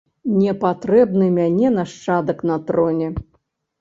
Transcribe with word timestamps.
Не 0.37 0.53
патрэбны 0.63 1.27
мяне 1.37 1.67
нашчадак 1.77 2.43
на 2.51 2.57
троне. 2.71 3.15